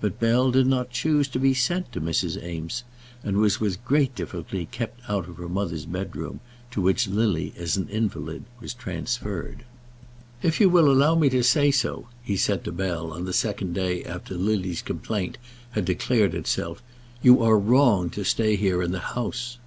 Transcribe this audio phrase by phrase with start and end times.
[0.00, 2.42] But Bell did not choose to be sent to Mrs.
[2.42, 2.82] Eames's,
[3.22, 6.40] and was with great difficulty kept out of her mother's bedroom,
[6.70, 9.66] to which Lily as an invalid was transferred.
[10.40, 13.74] "If you will allow me to say so," he said to Bell, on the second
[13.74, 15.36] day after Lily's complaint
[15.72, 16.82] had declared itself,
[17.20, 19.58] "you are wrong to stay here in the house."